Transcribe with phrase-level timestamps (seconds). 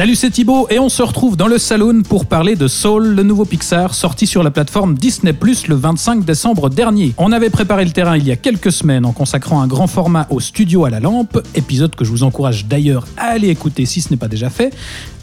[0.00, 3.22] Salut, c'est Thibaut et on se retrouve dans le saloon pour parler de Soul, le
[3.22, 7.12] nouveau Pixar sorti sur la plateforme Disney Plus le 25 décembre dernier.
[7.18, 10.26] On avait préparé le terrain il y a quelques semaines en consacrant un grand format
[10.30, 14.00] au studio à la lampe, épisode que je vous encourage d'ailleurs à aller écouter si
[14.00, 14.72] ce n'est pas déjà fait,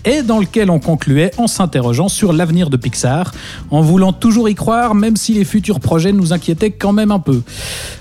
[0.07, 3.33] et dans lequel on concluait en s'interrogeant sur l'avenir de Pixar,
[3.71, 7.19] en voulant toujours y croire, même si les futurs projets nous inquiétaient quand même un
[7.19, 7.41] peu.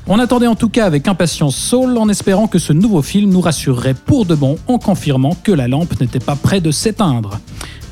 [0.06, 3.40] On attendait en tout cas avec impatience Soul en espérant que ce nouveau film nous
[3.40, 7.40] rassurerait pour de bon en confirmant que la lampe n'était pas près de s'éteindre.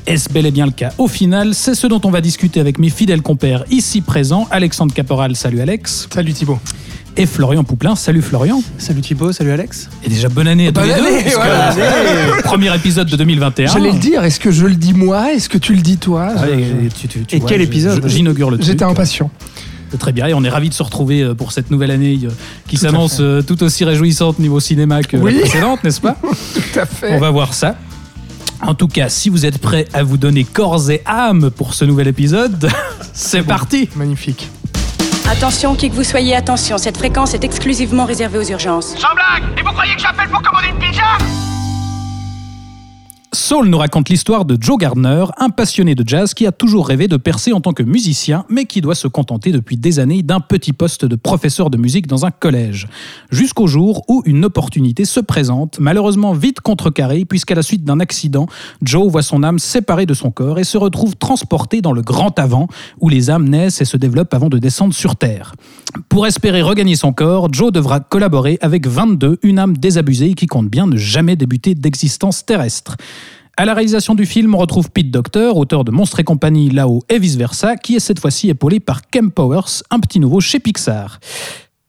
[0.07, 2.77] Est-ce bel et bien le cas Au final, c'est ce dont on va discuter avec
[2.77, 4.47] mes fidèles compères ici présents.
[4.51, 6.07] Alexandre Caporal, salut Alex.
[6.13, 6.59] Salut Thibaut.
[7.17, 8.61] Et Florian Pouplin, salut Florian.
[8.77, 9.89] Salut Thibaut, salut Alex.
[10.03, 11.73] Et déjà bonne année à tous Bonne les deux, voilà.
[12.43, 13.71] Premier épisode de 2021.
[13.73, 15.33] J'allais le dire, est-ce que je le dis moi?
[15.33, 16.33] Est-ce que tu le dis toi?
[16.37, 18.05] Ah, et tu- tu- tu Et vois, quel épisode?
[18.07, 18.67] J'inaugure le truc.
[18.69, 19.31] J'étais impatient.
[19.97, 22.29] Très bien, et on est ravis de se retrouver euh, pour cette nouvelle année euh,
[22.67, 25.35] qui s'annonce euh, tout aussi réjouissante niveau cinéma que Oui.
[25.35, 26.17] la précédente, n'est-ce pas
[26.53, 27.13] Tout à fait.
[27.15, 27.77] On va voir ça.
[28.67, 31.85] En tout cas, si vous êtes prêts à vous donner corps et âme pour ce
[31.85, 32.69] nouvel épisode,
[33.13, 34.49] c'est parti Magnifique.
[35.29, 38.95] Attention, qui que vous soyez, attention, cette fréquence est exclusivement réservée aux urgences.
[38.97, 41.54] Sans blague Et vous croyez que j'appelle pour commander une pizza?
[43.35, 47.09] Soul nous raconte l'histoire de Joe Gardner, un passionné de jazz qui a toujours rêvé
[47.09, 50.39] de percer en tant que musicien, mais qui doit se contenter depuis des années d'un
[50.39, 52.87] petit poste de professeur de musique dans un collège.
[53.31, 58.47] Jusqu'au jour où une opportunité se présente, malheureusement vite contrecarrée, puisqu'à la suite d'un accident,
[58.81, 62.39] Joe voit son âme séparée de son corps et se retrouve transporté dans le grand
[62.39, 62.69] avant,
[63.01, 65.55] où les âmes naissent et se développent avant de descendre sur Terre.
[66.07, 70.69] Pour espérer regagner son corps, Joe devra collaborer avec 22, une âme désabusée qui compte
[70.69, 72.95] bien ne jamais débuter d'existence terrestre.
[73.57, 77.03] À la réalisation du film, on retrouve Pete Docter, auteur de Monstres et compagnie là-haut
[77.07, 81.19] et vice-versa, qui est cette fois-ci épaulé par Kem Powers, un petit nouveau chez Pixar.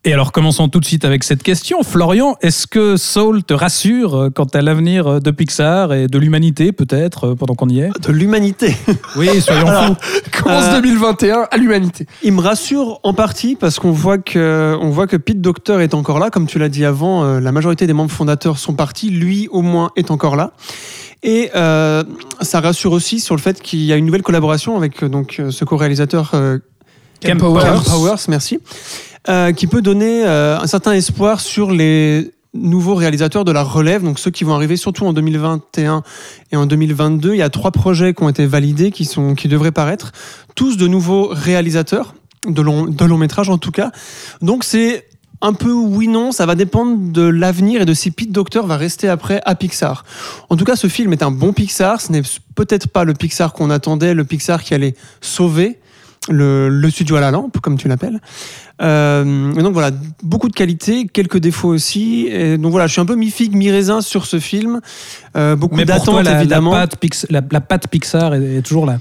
[0.04, 1.82] Et alors commençons tout de suite avec cette question.
[1.82, 6.16] Florian, est-ce que Soul te rassure euh, quant à l'avenir euh, de Pixar et de
[6.20, 7.90] l'humanité peut-être, euh, pendant qu'on y est?
[8.00, 8.76] De l'humanité.
[9.16, 9.96] Oui, soyons fous.
[10.44, 12.06] Commence Euh, 2021 à l'humanité.
[12.22, 15.94] Il me rassure en partie parce qu'on voit que on voit que Pete Docter est
[15.94, 17.24] encore là, comme tu l'as dit avant.
[17.40, 20.52] la majorité des membres fondateurs sont partis, lui au moins est encore là.
[21.22, 22.04] Et euh,
[22.40, 25.36] ça rassure aussi sur le fait qu'il y a une nouvelle collaboration avec euh, donc
[25.38, 26.58] euh, ce co-réalisateur euh,
[27.38, 27.62] Powers.
[27.62, 28.58] Cam Powers, merci,
[29.28, 34.02] euh, qui peut donner euh, un certain espoir sur les nouveaux réalisateurs de la relève,
[34.02, 36.02] donc ceux qui vont arriver surtout en 2021
[36.52, 37.34] et en 2022.
[37.34, 40.12] Il y a trois projets qui ont été validés, qui, sont, qui devraient paraître,
[40.54, 42.14] tous de nouveaux réalisateurs,
[42.46, 43.90] de long, de long métrage en tout cas.
[44.40, 45.06] Donc c'est
[45.42, 49.08] un peu oui-non, ça va dépendre de l'avenir et de si Pete Docter va rester
[49.08, 50.04] après à Pixar.
[50.50, 52.22] En tout cas, ce film est un bon Pixar, ce n'est
[52.54, 55.78] peut-être pas le Pixar qu'on attendait, le Pixar qui allait sauver
[56.28, 58.20] le, le studio à la lampe, comme tu l'appelles.
[58.82, 59.90] Euh, et donc voilà,
[60.22, 62.26] beaucoup de qualités, quelques défauts aussi.
[62.30, 64.80] Et donc voilà, je suis un peu mi-figue, mi-raisin sur ce film.
[65.36, 66.72] Euh, beaucoup d'attentes la évidemment.
[66.72, 68.98] patte Pix- la- la patte Pixar est, est toujours là.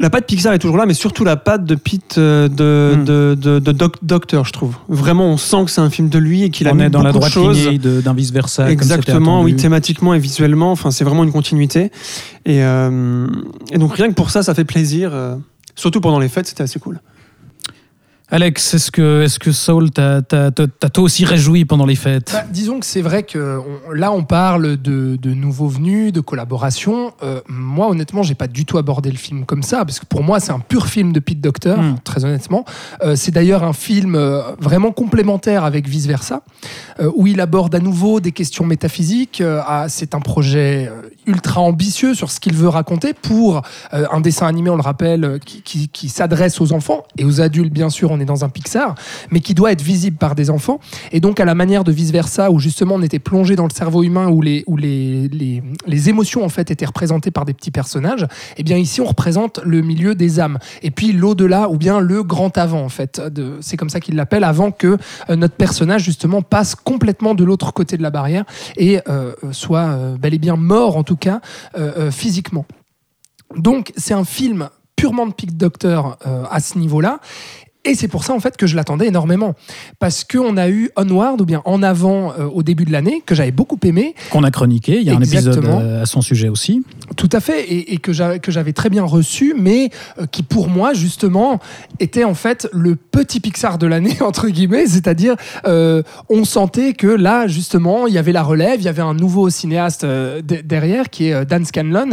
[0.00, 3.04] La patte Pixar est toujours là, mais surtout la patte de Pete euh, de, Hmm.
[3.04, 4.74] de, de, de Doc- Doctor, je trouve.
[4.88, 6.90] Vraiment, on sent que c'est un film de lui et qu'il a On mis est
[6.90, 7.64] dans la de droite choses.
[7.78, 8.64] de- d'un vice-versa.
[8.64, 10.72] comme c'était Exactement, oui, thématiquement et visuellement.
[10.72, 11.92] Enfin, c'est vraiment une continuité.
[12.44, 13.26] Et, euh,
[13.70, 15.10] et donc rien que pour ça, ça fait plaisir.
[15.12, 15.36] euh,
[15.76, 17.00] surtout pendant les fêtes, c'était assez cool.
[18.34, 22.30] Alex, est-ce que, est que Soul t'a toi aussi réjoui pendant les fêtes?
[22.32, 26.18] Bah, disons que c'est vrai que on- là on parle de, de nouveaux venus, de
[26.18, 27.12] collaboration.
[27.22, 30.24] Euh, moi honnêtement, j'ai pas du tout abordé le film comme ça parce que pour
[30.24, 31.98] moi c'est un pur film de Pete Docter, Mm.
[32.02, 32.64] très honnêtement.
[33.04, 36.42] Euh, c'est d'ailleurs un film euh, vraiment complémentaire avec Vice Versa,
[37.14, 39.44] où il aborde à nouveau des questions métaphysiques.
[39.86, 40.90] C'est un projet
[41.26, 43.62] ultra ambitieux sur ce qu'il veut raconter pour
[43.92, 47.40] euh, un dessin animé, on le rappelle, euh, qui, qui- s'adresse aux enfants et aux
[47.40, 48.10] adultes bien sûr.
[48.10, 48.94] On est dans un Pixar,
[49.30, 50.78] mais qui doit être visible par des enfants.
[51.12, 53.74] Et donc, à la manière de Vice Versa, où justement on était plongé dans le
[53.74, 57.54] cerveau humain, où les, où les, les, les émotions en fait étaient représentées par des
[57.54, 60.58] petits personnages, et bien ici on représente le milieu des âmes.
[60.82, 63.20] Et puis l'au-delà, ou bien le grand avant en fait.
[63.60, 64.98] C'est comme ça qu'il l'appelle, avant que
[65.30, 68.44] euh, notre personnage justement passe complètement de l'autre côté de la barrière
[68.76, 68.98] et
[69.52, 71.38] soit bel et bien mort en tout euh,
[71.76, 72.66] euh, physiquement.
[73.56, 77.20] Donc c'est un film purement de Pete Docter euh, à ce niveau-là.
[77.86, 79.54] Et c'est pour ça en fait que je l'attendais énormément.
[79.98, 83.34] Parce qu'on a eu Onward, ou bien En avant euh, au début de l'année, que
[83.34, 84.14] j'avais beaucoup aimé.
[84.30, 85.80] Qu'on a chroniqué, il y a un épisode Exactement.
[85.80, 86.82] euh, à son sujet aussi.
[87.16, 90.42] Tout à fait, et, et que j'a- que j'avais très bien reçu, mais euh, qui
[90.42, 91.58] pour moi justement
[92.00, 95.36] était en fait le petit Pixar de l'année entre guillemets, c'est-à-dire
[95.66, 99.14] euh, on sentait que là justement il y avait la relève, il y avait un
[99.14, 102.10] nouveau cinéaste euh, de- derrière qui est Dan Scanlon,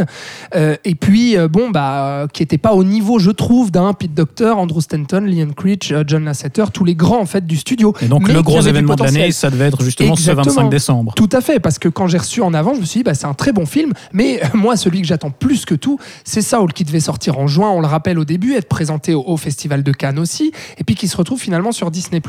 [0.54, 4.80] et puis bon bah qui était pas au niveau je trouve d'un Pete Docter, Andrew
[4.80, 7.94] Stanton, Liam Creech, euh, John Lasseter, tous les grands en fait du studio.
[8.02, 10.44] Et donc mais le gros événement de l'année, ça devait être justement Exactement.
[10.44, 11.12] ce 25 décembre.
[11.14, 13.14] Tout à fait, parce que quand j'ai reçu en avant, je me suis dit, bah,
[13.14, 16.42] c'est un très bon film, mais euh, moi, celui que j'attends plus que tout, c'est
[16.42, 19.36] Saul qui devait sortir en juin, on le rappelle au début, être présenté au, au
[19.36, 22.20] Festival de Cannes aussi, et puis qui se retrouve finalement sur Disney+.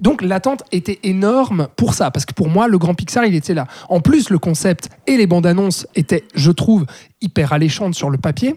[0.00, 3.54] Donc l'attente était énorme pour ça, parce que pour moi, le grand Pixar, il était
[3.54, 3.66] là.
[3.88, 6.84] En plus, le concept et les bandes annonces étaient, je trouve,
[7.22, 8.54] hyper alléchantes sur le papier.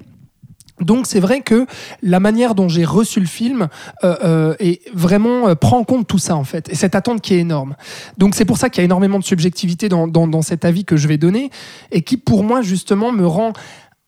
[0.80, 1.66] Donc c'est vrai que
[2.04, 3.68] la manière dont j'ai reçu le film
[4.04, 7.22] euh, euh, est vraiment euh, prend en compte tout ça en fait et cette attente
[7.22, 7.76] qui est énorme.
[8.18, 10.86] Donc c'est pour ça qu'il y a énormément de subjectivité dans, dans, dans cet avis
[10.86, 11.50] que je vais donner
[11.92, 13.54] et qui pour moi justement me rend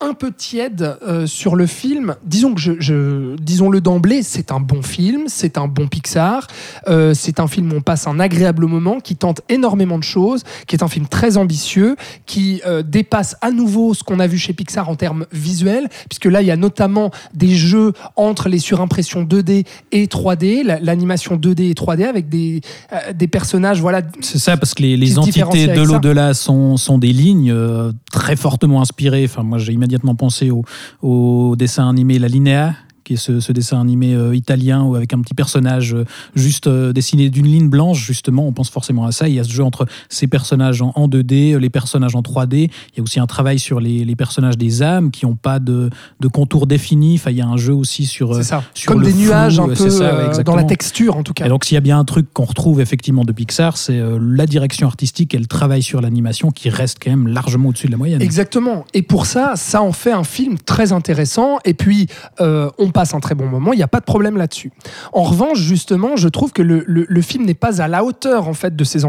[0.02, 2.16] un peu tiède euh, sur le film.
[2.26, 6.48] Disons que je, je disons-le d'emblée, c'est un bon film, c'est un bon Pixar,
[6.88, 10.44] euh, c'est un film où on passe un agréable moment, qui tente énormément de choses,
[10.68, 14.38] qui est un film très ambitieux, qui euh, dépasse à nouveau ce qu'on a vu
[14.38, 18.60] chez Pixar en termes visuels, puisque là il y a notamment des jeux entre les
[18.60, 22.62] surimpressions 2D et 3D, la- l'animation 2D et 3D avec des,
[22.94, 26.98] euh, des personnages, voilà, C'est ça, parce que les, les entités de l'au-delà sont, sont
[26.98, 29.26] des lignes euh, très fortement inspirées.
[29.26, 30.64] Enfin, moi, j'ai immédiatement pensé au,
[31.02, 32.74] au dessin animé La Linea,
[33.10, 36.68] qui est ce, ce dessin animé euh, italien où avec un petit personnage euh, juste
[36.68, 39.28] euh, dessiné d'une ligne blanche, justement, on pense forcément à ça.
[39.28, 42.22] Il y a ce jeu entre ces personnages en, en 2D, euh, les personnages en
[42.22, 42.56] 3D.
[42.56, 45.58] Il y a aussi un travail sur les, les personnages des âmes qui n'ont pas
[45.58, 45.90] de,
[46.20, 47.16] de contour défini.
[47.16, 49.60] Enfin, il y a un jeu aussi sur, ça, sur comme le des flou, nuages
[49.60, 51.48] un peu ça, ouais, dans la texture en tout cas.
[51.48, 54.46] Et donc, s'il y a bien un truc qu'on retrouve effectivement de Pixar, c'est la
[54.46, 57.98] direction artistique et le travail sur l'animation qui reste quand même largement au-dessus de la
[57.98, 58.22] moyenne.
[58.22, 58.86] Exactement.
[58.94, 61.58] Et pour ça, ça en fait un film très intéressant.
[61.66, 62.06] Et puis,
[62.40, 63.74] on un très bon moment.
[63.74, 64.72] Il n'y a pas de problème là-dessus.
[65.14, 68.76] En revanche, justement, je trouve que le, film n'est pas à la hauteur en fait
[68.76, 69.06] de ses,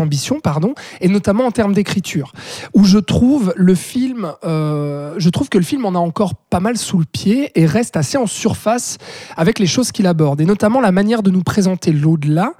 [0.00, 2.32] ambitions, pardon, et notamment en termes d'écriture,
[2.74, 6.60] où je trouve le film, euh, je trouve que le film en a encore pas
[6.60, 8.98] mal sous le pied et reste assez en surface
[9.36, 12.54] avec les choses qu'il aborde, et notamment la manière de nous présenter l'au-delà,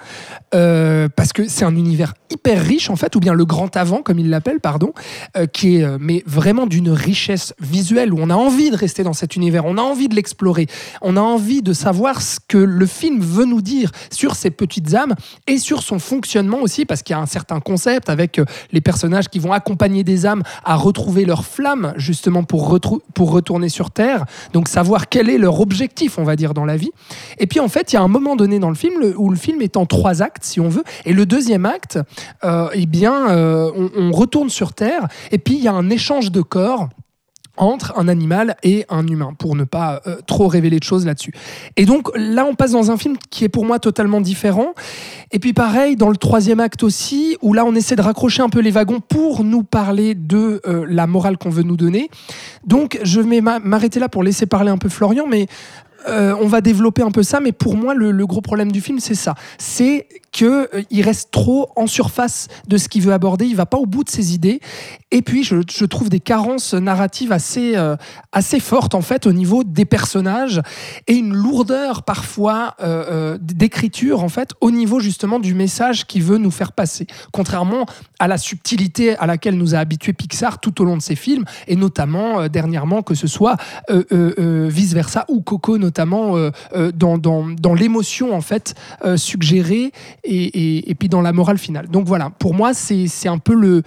[0.54, 4.02] euh, parce que c'est un univers hyper riche en fait, ou bien le grand avant,
[4.02, 4.92] comme il l'appelle, pardon,
[5.36, 9.12] euh, qui est mais vraiment d'une richesse visuelle où on a envie de rester dans
[9.12, 10.43] cet univers, on a envie de l'explorer,
[11.02, 14.94] on a envie de savoir ce que le film veut nous dire sur ces petites
[14.94, 15.14] âmes
[15.46, 18.80] et sur son fonctionnement aussi, parce qu'il y a un certain concept avec euh, les
[18.80, 22.78] personnages qui vont accompagner des âmes à retrouver leur flamme justement pour,
[23.14, 26.76] pour retourner sur Terre, donc savoir quel est leur objectif, on va dire, dans la
[26.76, 26.90] vie.
[27.38, 29.36] Et puis en fait, il y a un moment donné dans le film où le
[29.36, 31.98] film est en trois actes, si on veut, et le deuxième acte,
[32.44, 36.30] euh, eh bien, euh, on retourne sur Terre, et puis il y a un échange
[36.30, 36.88] de corps
[37.56, 41.32] entre un animal et un humain, pour ne pas euh, trop révéler de choses là-dessus.
[41.76, 44.74] Et donc là, on passe dans un film qui est pour moi totalement différent.
[45.30, 48.48] Et puis pareil, dans le troisième acte aussi, où là, on essaie de raccrocher un
[48.48, 52.10] peu les wagons pour nous parler de euh, la morale qu'on veut nous donner.
[52.66, 55.46] Donc, je vais m'a- m'arrêter là pour laisser parler un peu Florian, mais
[56.08, 58.80] euh, on va développer un peu ça, mais pour moi, le, le gros problème du
[58.80, 59.34] film, c'est ça.
[59.58, 63.46] C'est que euh, il reste trop en surface de ce qu'il veut aborder.
[63.46, 64.60] Il va pas au bout de ses idées.
[65.14, 67.94] Et puis, je, trouve des carences narratives assez, euh,
[68.32, 70.60] assez fortes, en fait, au niveau des personnages
[71.06, 76.24] et une lourdeur, parfois, euh, euh, d'écriture, en fait, au niveau, justement, du message qu'il
[76.24, 77.06] veut nous faire passer.
[77.30, 77.86] Contrairement
[78.18, 81.44] à la subtilité à laquelle nous a habitué Pixar tout au long de ses films,
[81.68, 83.56] et notamment, dernièrement, que ce soit
[83.90, 86.34] euh, vice-versa ou Coco, notamment,
[86.92, 88.74] dans, dans, dans l'émotion, en fait,
[89.14, 89.92] suggérée
[90.24, 91.88] et, et, puis dans la morale finale.
[91.88, 93.82] Donc voilà, pour moi, c'est un peu le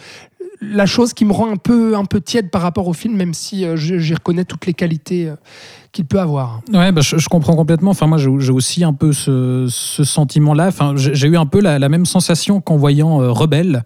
[0.59, 3.33] la chose qui me rend un peu un peu tiède par rapport au film, même
[3.33, 5.35] si euh, j'y reconnais toutes les qualités euh,
[5.91, 6.61] qu'il peut avoir.
[6.73, 7.91] Ouais, bah, je, comprends complètement.
[7.91, 10.67] Enfin, moi, j'ai aussi un peu ce, sentiment-là.
[10.67, 13.83] Enfin, j'ai eu un peu la, même sensation qu'en voyant euh, Rebelle,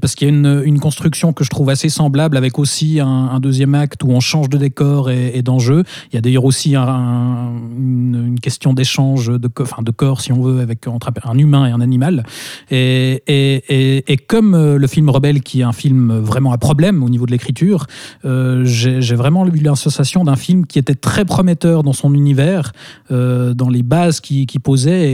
[0.00, 3.74] parce qu'il y a une, construction que je trouve assez semblable, avec aussi un, deuxième
[3.74, 5.84] acte où on change de décor et, d'enjeu.
[6.10, 10.32] Il y a d'ailleurs aussi un- un- une, question d'échange de, enfin, de corps, si
[10.32, 12.24] on veut, avec entre un humain et un animal.
[12.70, 17.26] Et, comme euh, le film Rebelle, qui est un film vraiment à problème au niveau
[17.26, 17.86] de l'écriture,
[18.24, 22.72] euh, j'ai vraiment eu la sensation d'un film qui était très prometteur dans son univers,
[23.12, 25.04] euh, dans les bases qu'il qui posait,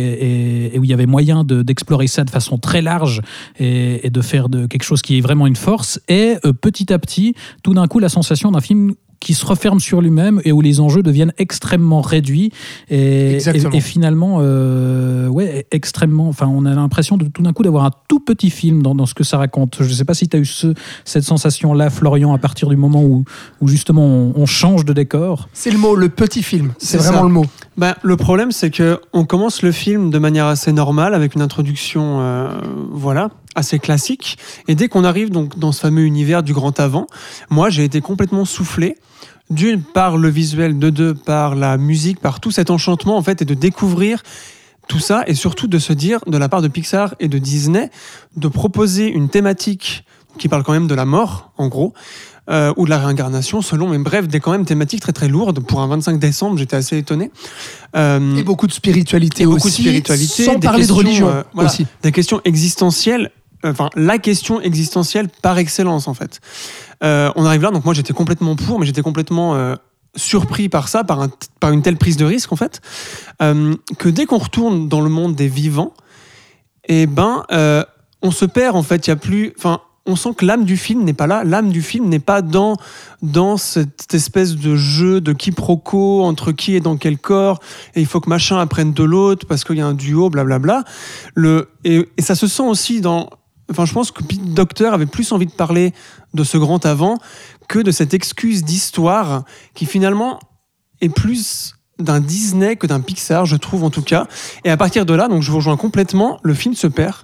[0.72, 3.20] et, où il y avait moyen de- d'explorer ça de façon très large
[3.58, 6.00] et, et de faire de quelque chose qui est vraiment une force.
[6.08, 9.80] Et euh, petit à petit, tout d'un coup, la sensation d'un film qui se referme
[9.80, 12.52] sur lui-même et où les enjeux deviennent extrêmement réduits
[12.90, 13.70] et, Exactement.
[13.72, 16.28] et- et finalement, euh, ouais, extrêmement.
[16.28, 19.06] Enfin, on a l'impression de tout d'un coup d'avoir un tout petit film dans, dans
[19.06, 19.78] ce que ça raconte.
[19.80, 22.76] Je ne sais pas si tu as eu ce- cette sensation-là, Florian, à partir du
[22.76, 23.24] moment où,
[23.60, 25.48] où justement on, on change de décor.
[25.52, 26.72] C'est le mot, le petit film.
[26.78, 27.22] C'est C'est vraiment ça.
[27.24, 27.46] le mot.
[27.76, 31.42] Ben, le problème, c'est que on commence le film de manière assez normale, avec une
[31.42, 32.48] introduction, euh,
[32.90, 34.38] voilà, assez classique.
[34.68, 37.06] Et dès qu'on arrive donc dans ce fameux univers du grand avant,
[37.50, 38.96] moi, j'ai été complètement soufflé.
[39.50, 43.42] D'une par le visuel, de deux par la musique, par tout cet enchantement en fait,
[43.42, 44.22] et de découvrir
[44.88, 47.90] tout ça, et surtout de se dire, de la part de Pixar et de Disney,
[48.36, 50.04] de proposer une thématique
[50.38, 51.94] qui parle quand même de la mort, en gros,
[52.50, 55.60] euh, ou de la réincarnation, selon, mais bref, des quand même thématiques très très lourdes.
[55.60, 57.30] Pour un 25 décembre, j'étais assez étonné.
[57.96, 59.56] Euh, Et beaucoup de spiritualité et aussi.
[59.56, 61.86] beaucoup de spiritualité, Sans parler de religion euh, voilà, aussi.
[62.02, 63.30] des questions existentielles,
[63.70, 66.40] enfin la question existentielle par excellence en fait.
[67.04, 69.74] Euh, on arrive là, donc moi j'étais complètement pour, mais j'étais complètement euh,
[70.14, 71.30] surpris par ça, par, un-
[71.60, 72.80] par une telle prise de risque en fait,
[73.42, 75.92] euh, que dès qu'on retourne dans le monde des vivants,
[76.88, 77.44] eh ben
[78.22, 79.06] on se perd en fait.
[79.06, 81.42] Il y a plus, enfin on sent que l'âme du film n'est pas là.
[81.44, 82.76] L'âme du film n'est pas dans
[83.22, 87.58] dans cette espèce de jeu de quiproquo entre qui est dans quel corps
[87.96, 90.84] et il faut que machin apprenne de l'autre parce qu'il y a un duo, blablabla.
[91.34, 93.28] Le et, et ça se sent aussi dans.
[93.70, 95.92] Enfin, je pense que Pete Docter avait plus envie de parler
[96.34, 97.18] de ce grand avant
[97.68, 99.44] que de cette excuse d'histoire
[99.74, 100.38] qui finalement
[101.00, 104.26] est plus d'un Disney que d'un Pixar, je trouve en tout cas.
[104.64, 107.16] Et à partir de là, donc je vous rejoins complètement, le film se perd.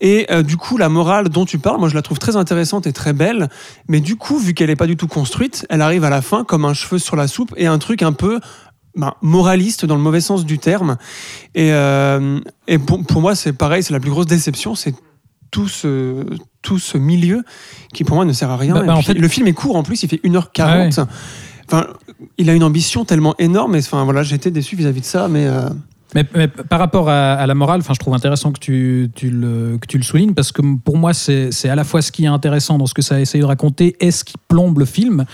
[0.00, 2.86] Et euh, du coup, la morale dont tu parles, moi je la trouve très intéressante
[2.86, 3.48] et très belle.
[3.88, 6.44] Mais du coup, vu qu'elle n'est pas du tout construite, elle arrive à la fin
[6.44, 8.40] comme un cheveu sur la soupe et un truc un peu
[8.96, 10.96] ben, moraliste dans le mauvais sens du terme.
[11.54, 12.40] Et, euh,
[12.86, 14.74] pour, moi, c'est pareil, c'est la plus grosse déception,
[15.50, 16.24] tout ce,
[16.62, 17.42] tout ce milieu
[17.92, 18.74] qui pour moi ne sert à rien.
[18.74, 20.48] Bah, bah, en puis, fait- le film est court en plus, il fait 1h40.
[20.60, 20.90] Ah ouais.
[21.66, 21.86] Enfin,
[22.38, 23.74] il a une ambition tellement énorme.
[23.76, 25.46] Et enfin, voilà, j'étais déçu vis-à-vis de ça, mais.
[25.46, 25.68] euh,
[26.14, 29.78] Mais, mais par rapport à, à la morale, je trouve intéressant que tu, tu le,
[29.80, 32.28] que tu le soulignes parce que pour moi, c'est à la fois ce qui est
[32.28, 35.24] intéressant dans ce que ça a essayé de raconter et ce qui plombe le film.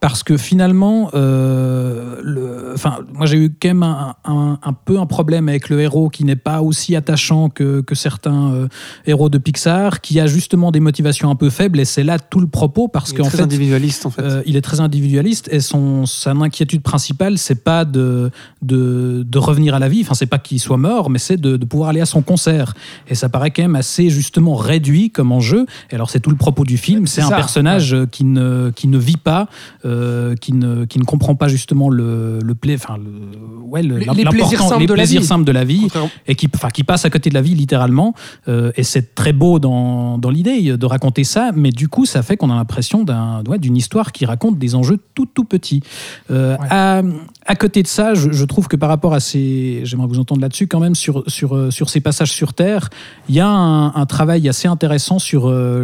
[0.00, 2.74] Parce que finalement, euh, le,
[3.14, 6.24] moi j'ai eu quand même un, un- un peu un problème avec le héros qui
[6.24, 8.68] n'est pas aussi attachant que, que certains euh,
[9.06, 12.40] héros de Pixar, qui a justement des motivations un peu faibles et c'est là tout
[12.40, 14.22] le propos parce il est qu'en très fait, individualiste en fait.
[14.22, 18.30] euh, il est très individualiste et son, son inquiétude principale, c'est pas de,
[18.62, 21.56] de, de revenir à la vie, enfin, c'est pas qu'il soit mort, mais c'est de,
[21.58, 22.72] de pouvoir aller à son concert.
[23.08, 25.66] Et ça paraît quand même assez justement réduit comme enjeu.
[25.90, 28.70] Et alors, c'est tout le propos du film, c'est un ça, personnage euh, qui, ne,
[28.74, 29.48] qui ne vit pas,
[29.84, 33.98] euh, qui, ne, qui ne comprend pas justement le, le, pla- enfin, le, ouais, le-
[33.98, 35.26] Les- plaisirs simples les de la plaisirs vie.
[35.26, 37.54] simples de la vie Contrairement- et qui, enfin, qui passe à côté de la vie
[37.54, 38.14] littéralement.
[38.48, 42.22] Euh, et c'est très beau dans, dans l'idée de raconter ça, mais du coup, ça
[42.22, 45.82] fait qu'on a l'impression d'un, ouais, d'une histoire qui raconte des enjeux tout tout petits.
[46.30, 47.02] Euh, à,
[47.46, 50.40] à côté de ça, je, je trouve que par rapport à ces, j'aimerais vous entendre
[50.40, 52.90] là-dessus quand même sur sur euh, sur ces passages sur Terre,
[53.28, 55.82] il y a un, travail assez intéressant sur euh,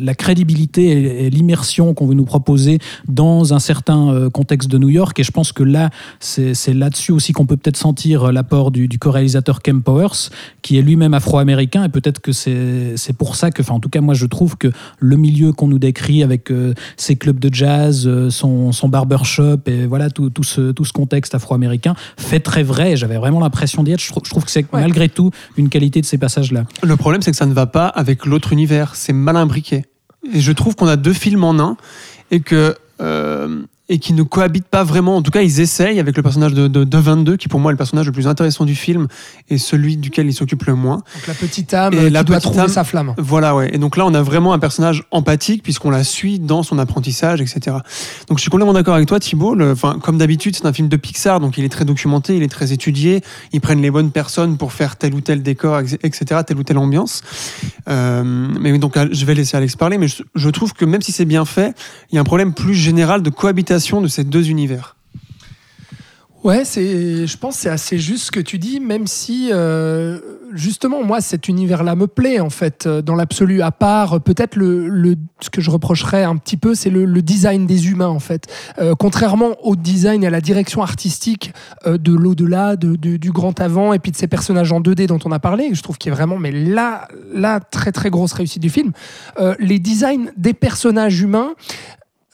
[0.00, 4.88] la, crédibilité et, l'immersion qu'on veut nous proposer dans un certain euh, contexte de New
[4.88, 5.18] York.
[5.18, 8.98] Et je pense que là, c'est là-dessus aussi qu'on peut peut-être sentir l'apport du, du
[8.98, 10.30] co-réalisateur Kem Powers,
[10.62, 11.84] qui est lui-même afro-américain.
[11.84, 14.68] Et peut-être que c'est pour ça que, enfin, en tout cas, moi, je trouve que
[14.98, 16.50] le milieu qu'on nous décrit avec
[16.96, 21.34] ses clubs de jazz, son, son barbershop et voilà tout, tout, ce, tout ce contexte
[21.34, 22.96] afro-américain fait très vrai.
[22.96, 24.00] J'avais vraiment l'impression d'y être.
[24.02, 24.80] Je, trou- je trouve que c'est Ouais.
[24.80, 26.64] malgré tout une qualité de ces passages-là.
[26.82, 28.94] Le problème, c'est que ça ne va pas avec l'autre univers.
[28.94, 29.84] C'est mal imbriqué.
[30.32, 31.76] Et je trouve qu'on a deux films en un
[32.30, 32.76] et que.
[33.00, 35.16] euh, et qui ne cohabitent pas vraiment.
[35.16, 37.70] En tout cas, ils essayent avec le personnage de, de, de 22, qui pour moi
[37.70, 39.08] est le personnage le plus intéressant du film
[39.50, 40.96] et celui duquel il s'occupe le moins.
[40.96, 43.14] Donc la petite âme Et euh, la qui doit trouver âme- sa flamme.
[43.18, 43.70] Voilà, ouais.
[43.74, 47.42] Et donc là, on a vraiment un personnage empathique puisqu'on la suit dans son apprentissage,
[47.42, 47.76] etc.
[48.28, 49.60] Donc je suis complètement d'accord avec toi, Thibault.
[49.60, 52.48] Enfin, comme d'habitude, c'est un film de Pixar, donc il est très documenté, il est
[52.48, 53.22] très étudié.
[53.52, 56.78] Ils prennent les bonnes personnes pour faire tel ou tel décor, etc., telle ou telle
[56.78, 57.20] ambiance.
[57.88, 61.12] Euh, mais donc, je vais laisser Alex parler, mais je, je trouve que même si
[61.12, 61.74] c'est bien fait,
[62.10, 64.96] il y a un problème plus général de cohabitation de ces deux univers.
[66.42, 70.18] Ouais, c'est, je pense c'est assez juste ce que tu dis, même si euh,
[70.52, 73.62] justement moi cet univers-là me plaît en fait euh, dans l'absolu.
[73.62, 77.06] À part euh, peut-être le, le- ce que je reprocherais un petit peu, c'est le,
[77.22, 78.46] design des humains en fait.
[78.98, 81.54] Contrairement au design et à la direction artistique
[81.86, 85.32] de l'au-delà, de- du grand avant et puis de ces personnages en 2D dont on
[85.32, 88.68] a parlé, je trouve qu'il est vraiment mais là, là très très grosse réussite du
[88.70, 88.92] film.
[89.58, 91.54] Les designs des personnages humains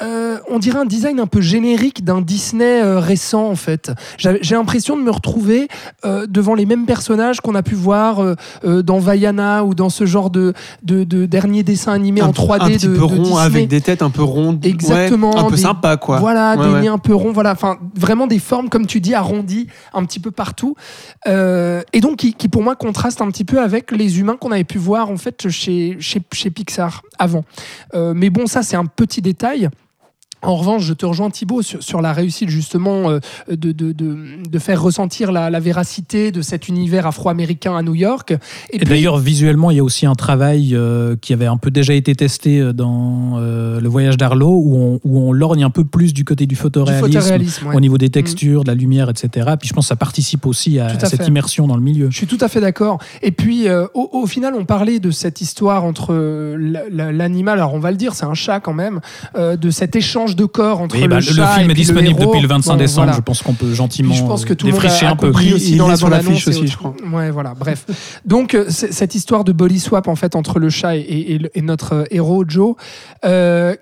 [0.03, 3.93] euh, on dirait un design un peu générique d'un Disney euh, récent en fait.
[4.19, 5.69] J'ai l'impression de me retrouver
[6.05, 9.91] euh, devant les mêmes personnages qu'on a pu voir euh, euh, dans Vaiana ou dans
[9.91, 13.03] ce genre de, de, de dernier dessin animé en 3D un petit de, peu de
[13.03, 13.41] rond Disney.
[13.41, 14.65] avec des têtes un peu rondes.
[14.65, 16.19] Exactement, Ouais, un peu des- sympa quoi.
[16.19, 16.81] Voilà, Ouais, des ouais.
[16.83, 20.21] nez un peu ronds, voilà, enfin vraiment des formes comme tu dis arrondies un petit
[20.21, 20.75] peu partout,
[21.29, 24.53] Euh, et donc qui, qui, pour moi contraste un petit peu avec les humains qu'on
[24.53, 27.45] avait pu voir en fait chez chez, chez Pixar avant.
[27.95, 29.69] Euh, mais bon, ça c'est un petit détail.
[30.43, 33.19] En revanche, je te rejoins Thibaut sur, sur la réussite justement euh,
[33.51, 34.17] de, de, de,
[34.49, 38.35] de faire ressentir la, la véracité de cet univers afro-américain à New York.
[38.71, 41.93] Et, d'ailleurs, visuellement, il y a aussi un travail euh, qui avait un peu déjà
[41.95, 45.85] été testé euh, dans euh, Le Voyage d'Arlo, où on, où on lorgne un peu
[45.85, 47.77] plus du côté du du photoréalisme, ouais.
[47.77, 49.51] au niveau des textures, de la lumière, etc.
[49.59, 52.09] Puis je pense que ça participe aussi à, cette immersion dans le milieu.
[52.11, 52.99] Je suis tout à fait d'accord.
[53.23, 56.15] Et puis, au, au final, on parlait de cette histoire entre
[56.59, 59.01] la- la- l'animal, alors on va le dire, c'est un chat quand même,
[59.39, 61.75] de cet échange de corps entre Oui, le bah, le, chat le film et est
[61.75, 63.05] disponible depuis le 25 Bon, décembre.
[63.07, 63.13] voilà.
[63.17, 65.33] Je pense qu'on peut gentiment je pense que tout le monde défricher a, un peu.
[65.43, 66.95] Il- aussi il dans est la sur bande l'affiche annonce aussi, je crois.
[67.13, 67.55] Ouais, voilà.
[67.59, 67.87] Bref.
[68.25, 71.39] Donc euh, cette histoire de body swap en fait entre le chat et, et- et
[71.39, 72.75] le- et notre euh, héros Joe.
[73.25, 73.75] euh,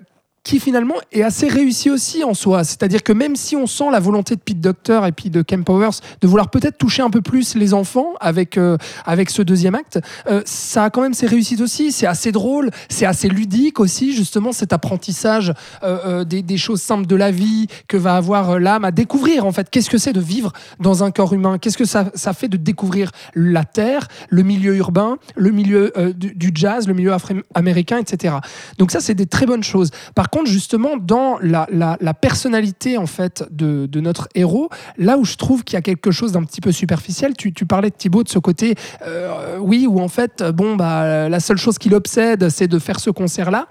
[0.49, 2.63] qui finalement est assez réussi aussi en soi.
[2.63, 5.63] C'est-à-dire que même si on sent la volonté de Pete Docter et puis de Ken
[5.63, 8.75] Powers de vouloir peut-être toucher un peu plus les enfants avec, euh,
[9.05, 11.91] avec ce deuxième acte, euh, ça a quand même ses réussites aussi.
[11.91, 15.53] C'est assez drôle, c'est assez ludique aussi, justement, cet apprentissage
[15.83, 19.51] euh, des, des choses simples de la vie que va avoir l'âme à découvrir, en
[19.51, 19.69] fait.
[19.69, 21.59] Qu'est-ce que c'est de vivre dans un corps humain?
[21.59, 26.33] Qu'est-ce que ça, ça fait de découvrir la terre, le milieu urbain, le milieu du,
[26.33, 28.37] du jazz, le milieu afro-américain, etc.
[28.79, 29.91] Donc ça, c'est des très bonnes choses.
[30.15, 35.25] Par contre, justement, dans la, la- personnalité en fait de, de notre héros, là où
[35.25, 37.95] je trouve qu'il y a quelque chose d'un petit peu superficiel, tu, tu parlais de
[37.95, 41.89] Thibaut de ce côté, euh, oui, où en fait, bon, bah, la seule chose qui
[41.89, 43.67] l'obsède, c'est de faire ce concert-là.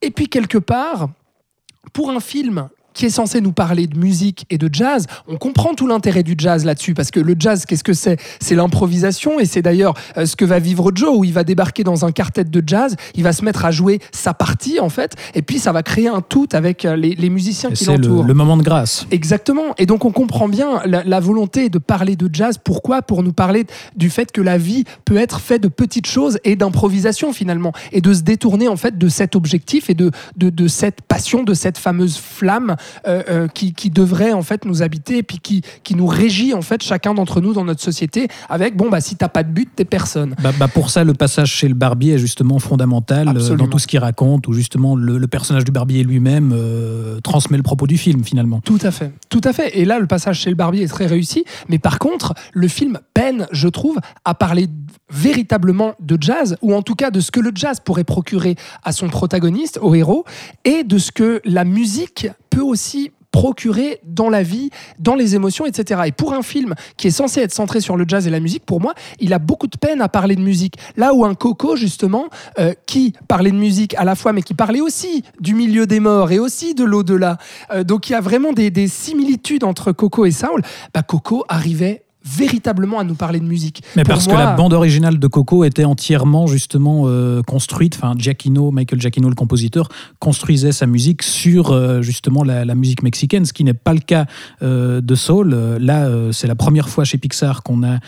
[0.00, 1.08] Et puis quelque part,
[1.92, 5.74] pour un film qui est censé nous parler de musique et de jazz, on comprend
[5.74, 8.18] tout l'intérêt du jazz là-dessus, parce que le jazz, qu'est-ce que c'est?
[8.40, 11.84] C'est l'improvisation, et c'est d'ailleurs euh, ce que va vivre Joe, où il va débarquer
[11.84, 15.14] dans un quartet de jazz, il va se mettre à jouer sa partie, en fait,
[15.34, 17.96] et puis ça va créer un tout avec euh, les, les musiciens Et qui C'est
[17.96, 18.24] le, l'entourent.
[18.24, 19.06] le moment de grâce.
[19.10, 19.74] Exactement.
[19.78, 22.58] Et donc on comprend bien la, la volonté de parler de jazz.
[22.62, 23.02] Pourquoi?
[23.02, 23.64] Pour nous parler
[23.96, 28.00] du fait que la vie peut être faite de petites choses et d'improvisation finalement, et
[28.00, 31.54] de se détourner en fait de cet objectif et de, de, de cette passion, de
[31.54, 35.62] cette fameuse flamme euh, euh, qui, qui devrait en fait nous habiter et puis qui,
[35.82, 38.28] qui nous régit en fait chacun d'entre nous dans notre société.
[38.48, 40.34] Avec bon bah si t'as pas de but, t'es personne.
[40.42, 43.64] Bah, bah, pour ça, le passage chez le barbier est justement fondamental euh, Absolument.
[43.64, 47.56] dans tout ce qu'il raconte, où justement le, le personnage du barbier lui-même euh, transmet
[47.56, 48.60] le propos du film finalement.
[48.60, 49.78] Tout à fait, tout à fait.
[49.78, 51.44] Et là, le passage chez le barbier est très réussi.
[51.68, 54.68] Mais par contre, le film peine, je trouve, à parler
[55.10, 58.92] véritablement de jazz, ou en tout cas de ce que le jazz pourrait procurer à
[58.92, 60.24] son protagoniste, au héros,
[60.64, 65.64] et de ce que la musique peut aussi procurer dans la vie, dans les émotions,
[65.64, 66.02] etc.
[66.06, 68.64] Et pour un film qui est censé être centré sur le jazz et la musique,
[68.66, 70.76] pour moi, il a beaucoup de peine à parler de musique.
[70.96, 72.26] Là où un Coco, justement,
[72.58, 75.98] euh, qui parlait de musique à la fois, mais qui parlait aussi du milieu des
[75.98, 77.38] morts et aussi de l'au-delà.
[77.72, 80.60] Euh, donc il y a vraiment des, des similitudes entre Coco et Saul.
[80.92, 83.82] Bah, Coco arrivait véritablement à nous parler de musique.
[83.96, 87.96] Mais Pour parce moi- que la bande originale de Coco était entièrement justement euh, construite,
[87.96, 93.02] enfin Giacchino, Michael Giacchino, le compositeur, construisait sa musique sur euh, justement la, la musique
[93.02, 94.26] mexicaine, ce qui n'est pas le cas
[94.62, 95.54] euh, de Soul.
[95.80, 97.98] Là, c'est la première fois chez Pixar qu'on a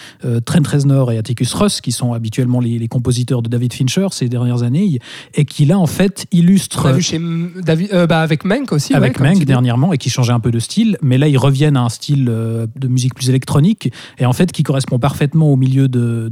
[0.45, 4.29] Trent Reznor et Atticus Ross, qui sont habituellement les, les compositeurs de David Fincher ces
[4.29, 4.99] dernières années,
[5.35, 7.21] et qui là en fait illustrent On l'a vu chez
[7.63, 8.93] David, bah, avec Mank aussi.
[8.93, 9.45] ouais, avec tu dis.
[9.45, 12.25] dernièrement et qui changeait un peu de style, mais là ils reviennent à un style
[12.25, 16.31] de musique plus électronique et en fait qui correspond parfaitement au milieu de,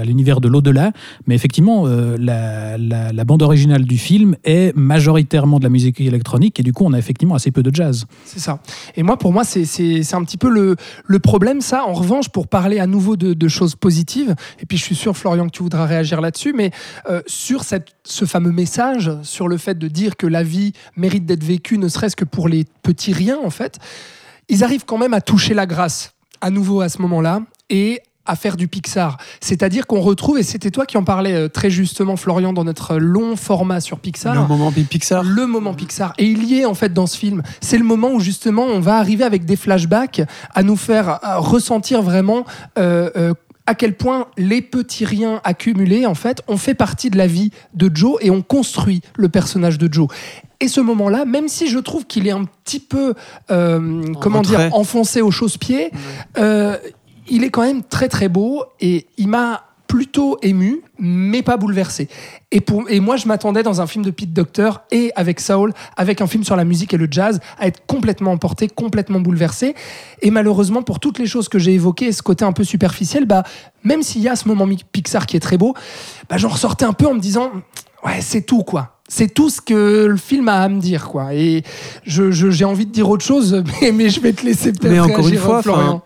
[0.00, 0.92] à l'univers de l'au-delà.
[1.26, 6.62] Mais effectivement, euh, la, bande originale du film est majoritairement de la musique électronique et
[6.62, 8.06] du coup on a effectivement assez peu de jazz.
[8.24, 8.60] C'est ça.
[8.96, 11.84] Et moi, pour moi, c'est- un petit peu le, problème, ça.
[11.84, 15.46] En revanche, pour parler à nouveau de, choses positives, et puis je suis sûr, Florian,
[15.46, 16.70] que tu voudras réagir là-dessus, mais
[17.08, 21.44] euh, sur ce fameux message, sur le fait de dire que la vie mérite d'être
[21.44, 23.78] vécue, ne serait-ce que pour les petits riens, en fait,
[24.48, 28.36] ils arrivent quand même à toucher la grâce, à nouveau à ce moment-là, et à
[28.36, 29.16] faire du Pixar.
[29.40, 32.96] C'est-à-dire qu'on retrouve, et c'était toi qui en parlais euh, très justement, Florian, dans notre
[32.98, 35.24] long format sur Pixar, Le moment Pixar.
[35.24, 36.12] le moment Pixar.
[36.18, 37.42] Et il y est en fait dans ce film.
[37.60, 40.20] C'est le moment où justement on va arriver avec des flashbacks
[40.54, 42.44] à nous faire ressentir vraiment
[42.78, 43.32] euh, euh,
[43.68, 47.50] à quel point les petits riens accumulés en fait ont fait partie de la vie
[47.74, 50.08] de Joe et ont construit le personnage de Joe.
[50.60, 53.12] Et ce moment-là, même si je trouve qu'il est un petit peu,
[53.50, 55.90] euh, comment dire, enfoncé au chausse-pied,
[56.38, 56.78] euh,
[57.28, 62.08] il est quand même très très beau et il m'a plutôt ému, mais pas bouleversé.
[62.52, 65.72] Et, pour, et moi, je m'attendais dans un film de Pete Docter et avec Saul,
[65.96, 69.74] avec un film sur la musique et le jazz, à être complètement emporté, complètement bouleversé.
[70.22, 73.42] Et malheureusement, pour toutes les choses que j'ai évoquées, ce côté un peu superficiel, bah,
[73.82, 75.74] même s'il y a ce moment Pixar qui est très beau,
[76.28, 77.50] bah, j'en ressortais un peu en me disant,
[78.04, 78.98] ouais, c'est tout, quoi.
[79.08, 81.32] C'est tout ce que le film a à me dire, quoi.
[81.32, 81.62] Et
[82.04, 84.92] je- je- j'ai envie de dire autre chose, mais, mais je vais te laisser peut-être
[85.04, 86.02] encore une réagir, fois, Florian.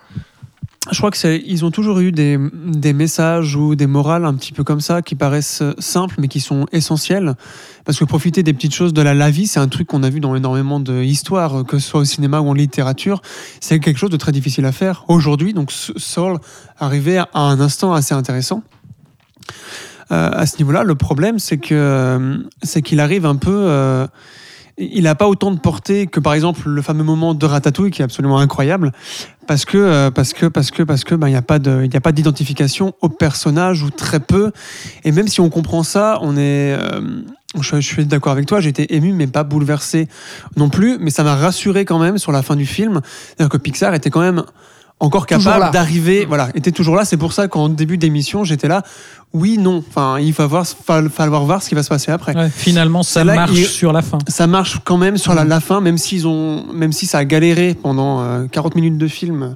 [0.91, 4.35] Je crois que c'est, ils ont toujours eu des, des messages ou des morales un
[4.35, 7.35] petit peu comme ça qui paraissent simples mais qui sont essentiels.
[7.85, 10.11] Parce que profiter des petites choses de la, la vie, c'est un truc qu'on a
[10.11, 13.23] vu dans énormément d'histoires, que ce soit au cinéma ou en littérature.
[13.61, 15.55] C'est quelque chose de très difficile à faire aujourd'hui.
[15.55, 16.39] Donc Saul
[16.81, 18.65] arrivait à un instant assez intéressant.
[20.11, 23.55] Euh, à ce niveau-là, le problème, c'est que euh, c'est qu'il arrive un peu.
[23.55, 24.07] euh,
[24.79, 28.03] il n'a pas autant de portée que par exemple le fameux moment de Ratatouille qui
[28.03, 28.93] est absolument incroyable
[29.47, 31.85] parce que euh, parce que parce que parce que ben il y a pas de
[31.85, 34.53] il a pas d'identification au personnage ou très peu.
[35.05, 37.23] Et même si on comprend ça on est euh,
[37.61, 40.09] je, je suis d'accord avec toi j'ai été ému mais pas bouleversé
[40.57, 40.99] non plus.
[40.99, 43.01] Mais ça m'a rassuré quand même sur la fin du film.
[43.05, 44.45] C'est-à-dire que Pixar était quand même
[45.03, 48.83] encore capable d'arriver voilà était toujours là c'est pour ça qu'en début d'émission j'étais là
[49.33, 52.35] oui non enfin il va voir fa- falloir voir ce qui va se passer après
[52.37, 54.19] Ouais, finalement, ça Là, marche il- sur la fin.
[54.29, 57.25] ça marche quand même sur la, la fin, même s'ils ont, même si ça a
[57.25, 59.55] galéré pendant euh, 40 minutes de film euh,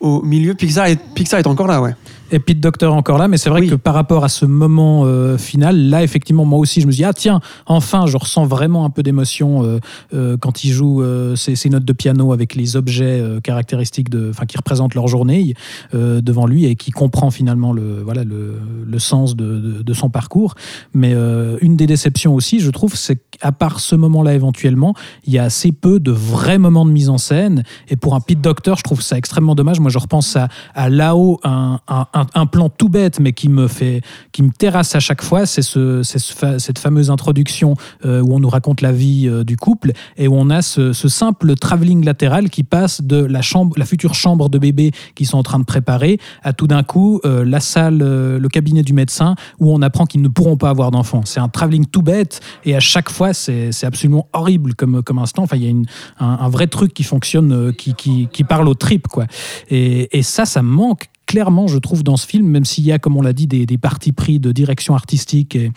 [0.00, 0.54] au milieu.
[0.54, 1.94] Pixar est, Pixar est encore là, ouais.
[2.30, 3.68] Et Pete Docter encore là, mais c'est vrai Oui.
[3.68, 7.04] que par rapport à ce moment euh, final, là effectivement moi aussi je me dis
[7.04, 9.78] ah tiens enfin je ressens vraiment un peu d'émotion euh,
[10.14, 11.02] euh, quand il joue
[11.36, 15.54] ces, ces notes de piano avec les objets caractéristiques de, enfin qui représentent leur journée
[15.92, 18.54] devant lui et qui comprend finalement le voilà le,
[18.86, 20.54] le sens de, de- de son parcours.
[20.94, 21.14] Mais
[21.60, 24.94] une des déceptions aussi, je trouve, c'est qu'à part ce moment-là éventuellement,
[25.26, 27.62] il y a assez peu de vrais moments de mise en scène.
[27.88, 29.80] Et pour un Pete Docter, je trouve ça extrêmement dommage.
[29.80, 33.48] Moi, je repense à, à là-haut un, un- un- un plan tout bête, mais qui
[33.48, 35.46] me fait, qui me terrasse à chaque fois.
[35.46, 39.92] C'est ce, cette fameuse introduction euh, où on nous raconte la vie euh, du couple
[40.16, 44.14] et où on a ce, simple travelling latéral qui passe de la chambre, la future
[44.14, 47.60] chambre de bébé qu'ils sont en train de préparer, à tout d'un coup euh, la
[47.60, 51.22] salle, le cabinet du médecin où on apprend qu'ils ne pourront pas avoir d'enfants.
[51.24, 55.42] C'est un travelling tout bête et à chaque fois c'est absolument horrible comme, comme instant.
[55.42, 59.08] Enfin, il y a un, un vrai truc qui fonctionne, qui, qui, parle au trip
[59.08, 59.26] quoi.
[59.70, 62.92] Et, et ça, ça me manque clairement, je trouve, dans ce film, même s'il y
[62.92, 65.72] a, comme on l'a dit, des, des partis pris de direction artistique et,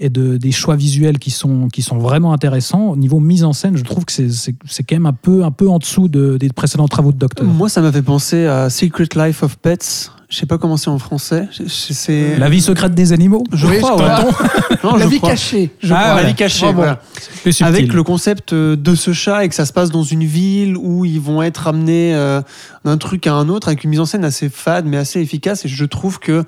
[0.00, 2.90] et de, des choix visuels qui sont, qui sont vraiment intéressants.
[2.90, 4.52] Au niveau mise en scène, je trouve que c'est-
[4.86, 7.46] quand même un peu, un peu en dessous de- des précédents travaux de Docteur.
[7.46, 10.10] Moi, ça m'a fait penser à Secret Life of Pets.
[10.28, 11.48] Je sais pas comment c'est en français.
[11.68, 14.76] C'est La vie secrète des animaux je Oui, crois, je ouais.
[14.84, 15.30] Non, La je vie crois.
[15.30, 16.06] cachée, je Ah, crois.
[16.08, 16.28] La voilà.
[16.28, 17.00] vie cachée, voilà.
[17.42, 17.64] Plus subtil.
[17.66, 20.76] Avec le concept euh, de ce chat et que ça se passe dans une ville
[20.76, 22.42] où ils vont être amenés euh,
[22.84, 25.64] d'un truc à un autre avec une mise en scène assez fade mais assez efficace.
[25.64, 26.42] Et je trouve que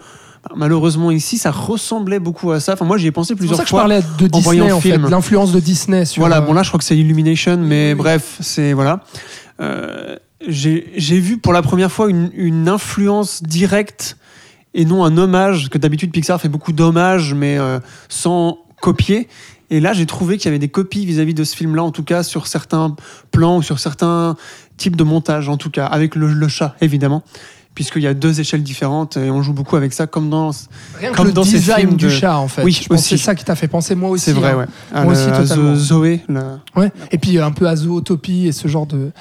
[0.44, 2.74] bah, malheureusement ici, ça ressemblait beaucoup à ça.
[2.74, 3.80] Enfin, moi, j'y ai pensé C'est pour plusieurs ça que je fois.
[3.80, 6.20] parlais de en Disney, le en fait, l'influence de Disney sur.
[6.20, 7.98] Voilà, euh, bon là je crois que c'est Illumination, mais oui.
[7.98, 9.00] bref, c'est voilà.
[9.62, 10.16] Euh,
[10.46, 14.16] J'ai vu pour la première fois une, influence directe
[14.72, 19.28] et non un hommage, que d'habitude Pixar fait beaucoup d'hommages, mais euh, sans copier.
[19.68, 22.04] Et là j'ai trouvé qu'il y avait des copies vis-à-vis de ce film-là, en tout
[22.04, 22.96] cas sur certains
[23.30, 24.36] plans ou sur certains
[24.76, 27.22] types de montage, en tout cas, avec le chat évidemment.
[27.80, 30.50] Puisqu'il y a deux échelles différentes et on joue beaucoup avec ça, comme dans.
[30.98, 32.62] Rien que comme le dans ces design films du de- chat, en fait.
[32.62, 34.26] Oui, c'est ça qui t'a fait penser, moi aussi.
[34.26, 34.58] C'est vrai, hein.
[34.58, 34.66] ouais.
[34.92, 35.74] À Moi le- aussi, totalement.
[35.74, 36.92] Zo- Zoé, la- Ouais.
[37.10, 39.12] Et puis euh, un peu à Zootopie et ce genre de,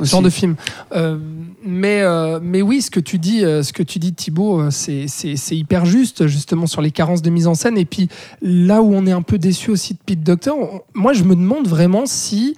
[0.00, 0.10] aussi.
[0.10, 0.56] genre de film.
[0.96, 1.16] Euh,
[1.64, 4.70] mais, euh, mais oui, ce que tu dis, euh, ce que tu dis Thibaut, euh,
[4.72, 7.78] c'est c'est- c'est hyper juste, justement, sur les carences de mise en scène.
[7.78, 8.08] Et puis
[8.42, 11.36] là où on est un peu déçu aussi de Pete Docter, on- moi je me
[11.36, 12.56] demande vraiment si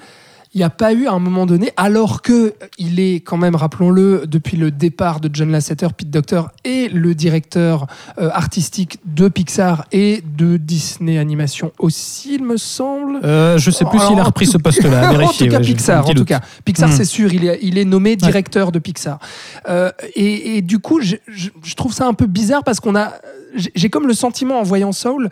[0.53, 3.55] il n'y a pas eu à un moment donné, alors que il est quand même,
[3.55, 7.87] rappelons-le, depuis le départ de John Lasseter, Pete Docter est le directeur
[8.19, 13.21] euh, artistique de Pixar et de Disney Animation aussi, il me semble.
[13.23, 15.11] Euh, je sais plus s'il a repris tout- ce poste-là.
[15.11, 16.09] en vérifier, tout cas, ouais, Pixar.
[16.09, 19.21] En tout cas, Pixar, c'est sûr, il est, il est nommé directeur de Pixar.
[19.69, 22.97] Euh, et, et du coup, je, je- je trouve ça un peu bizarre parce qu'on
[22.97, 23.13] a,
[23.55, 25.31] j'ai j'ai comme le sentiment en voyant Soul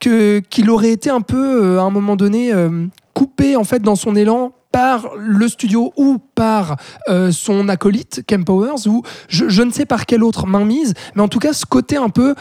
[0.00, 2.86] que qu'il aurait été un peu euh, à un moment donné euh,
[3.20, 6.78] coupé en fait dans son élan par le studio ou par
[7.10, 11.20] euh, son acolyte Ken Powers ou je, je ne sais par quelle autre mainmise mais
[11.20, 12.34] en tout cas ce côté un peu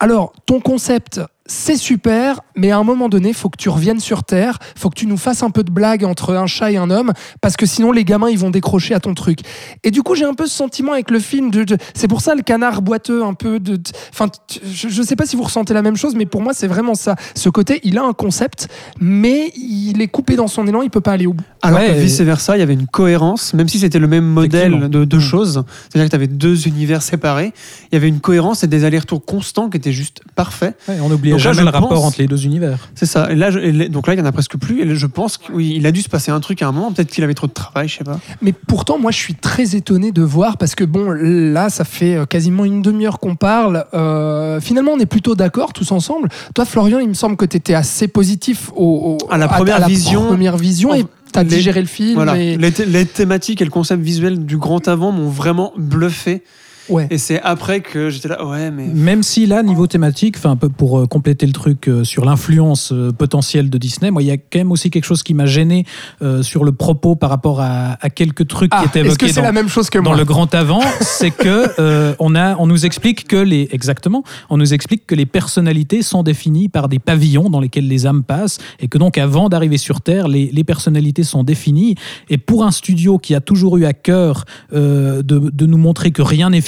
[0.00, 4.24] alors ton concept c'est super, mais à un moment donné, faut que tu reviennes sur
[4.24, 6.88] Terre, faut que tu nous fasses un peu de blague entre un chat et un
[6.90, 9.40] homme, parce que sinon les gamins ils vont décrocher à ton truc.
[9.82, 11.50] Et du coup, j'ai un peu ce sentiment avec le film.
[11.50, 13.76] De, de- c'est pour ça le canard boiteux, un peu de.
[13.76, 14.28] de- Enfin,
[14.72, 16.94] je, je sais pas si vous ressentez la même chose, mais pour moi, c'est vraiment
[16.94, 17.14] ça.
[17.34, 18.68] Ce côté, il a un concept,
[19.00, 21.44] mais il est coupé dans son élan, il peut pas aller au bout.
[21.60, 24.06] Alors Ouais, que et- vice versa, il y avait une cohérence, même si c'était le
[24.08, 25.20] même modèle de deux Mm.
[25.20, 25.64] choses.
[25.90, 27.52] C'est-à-dire que tu avais deux univers séparés.
[27.92, 30.76] Il y avait une cohérence et des allers-retours constants qui étaient juste parfaits.
[30.88, 32.78] Ouais, on n'oubliait Donc là, je le rapport pense- entre les deux univers.
[32.94, 33.30] C'est ça.
[33.30, 34.80] Et là, je- et donc là, il y en a presque plus.
[34.80, 36.92] Et là, je pense qu'il a dû se passer un truc à un moment.
[36.92, 38.18] Peut-être qu'il avait trop de travail, je sais pas.
[38.42, 42.14] Mais pourtant, moi, je suis très étonné de voir parce que bon, là, ça fait
[42.16, 43.84] euh, quasiment une demi-heure qu'on parle.
[43.94, 46.28] Euh, finalement, on est plutôt d'accord tous ensemble.
[46.54, 49.86] Toi, Florian, il me semble que tu étais assez positif au, au- À la première
[49.86, 50.26] vision.
[50.26, 52.14] première vision et tu as Les- digéré le film.
[52.14, 52.36] Voilà.
[52.38, 56.42] et- Les, les thématiques et le concept visuel du grand avant m'ont vraiment bluffé.
[56.88, 57.06] Ouais.
[57.10, 58.86] Et c'est après que j'étais là, ouais, mais.
[58.86, 62.24] Même si là, niveau thématique, enfin, un peu pour euh, compléter le truc euh, sur
[62.24, 65.34] l'influence euh, potentielle de Disney, moi, il y a quand même aussi quelque chose qui
[65.34, 65.84] m'a gêné
[66.22, 69.24] euh, sur le propos par rapport à, à quelques trucs Ah, qui étaient est-ce que
[69.24, 72.14] évoqués c'est dans, la même chose que dans moi le grand avant, c'est que euh,
[72.18, 76.22] on a, on nous explique que les, exactement, on nous explique que les personnalités sont
[76.22, 80.00] définies par des pavillons dans lesquels les âmes passent, et que donc avant d'arriver sur
[80.00, 81.94] Terre, les, les personnalités sont définies.
[82.28, 86.10] Et pour un studio qui a toujours eu à cœur euh, de, de nous montrer
[86.10, 86.60] que rien n'est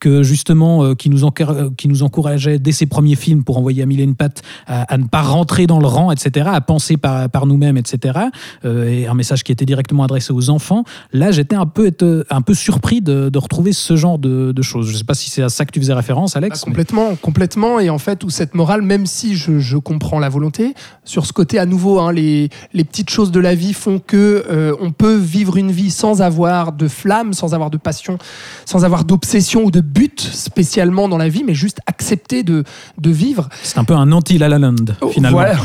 [0.00, 3.58] que justement, euh, qui nous encour- euh, qui nous encourageait dès ses premiers films pour
[3.58, 6.96] envoyer Amélie une patte à, à ne pas rentrer dans le rang, etc., à penser
[6.96, 8.18] par, par nous-mêmes, etc.
[8.64, 10.84] euh, et un message qui était directement adressé aux enfants.
[11.12, 14.62] Là, j'étais un peu, être- un peu surpris de, de retrouver ce genre de, de
[14.62, 14.86] choses.
[14.88, 16.60] Je ne sais pas si c'est à ça que tu faisais référence, Bah, Alex.
[16.66, 17.80] mais- complètement, complètement.
[17.80, 20.74] Et en fait, où cette morale, même si je, je comprends la volonté,
[21.04, 24.44] sur ce côté à nouveau, hein, les, les petites choses de la vie font que
[24.50, 28.18] euh, on peut vivre une vie sans avoir de flamme, sans avoir de passion,
[28.64, 29.27] sans avoir d'obsession
[29.64, 32.64] ou de but spécialement dans la vie, mais juste accepter de,
[32.98, 33.48] de vivre.
[33.62, 34.74] C'est un peu un anti-La La Land,
[35.12, 35.38] finalement.
[35.38, 35.58] Oh, Voilà,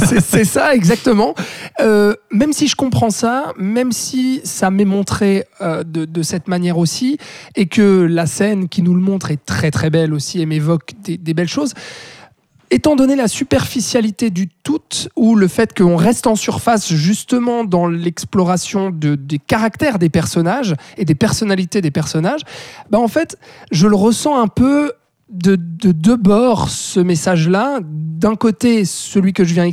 [0.20, 1.34] c'est- ça exactement.
[1.80, 6.48] Euh, même si je comprends ça, même si ça m'est montré euh, de, de cette
[6.48, 7.18] manière aussi,
[7.56, 10.92] et que la scène qui nous le montre est très très belle aussi et m'évoque
[11.04, 11.74] des, des belles choses.
[12.72, 14.78] Étant donné la superficialité du tout,
[15.16, 20.76] ou le fait qu'on reste en surface justement dans l'exploration de- des caractères des personnages
[20.96, 22.42] et des personnalités des personnages,
[22.88, 23.36] bah en fait,
[23.72, 24.92] je le ressens un peu
[25.30, 27.80] de, de deux bords ce message-là.
[27.82, 29.68] D'un côté, celui que je viens